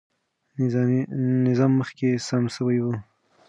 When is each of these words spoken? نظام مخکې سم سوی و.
نظام 1.47 1.71
مخکې 1.79 2.09
سم 2.27 2.43
سوی 2.55 2.77
و. 2.81 2.85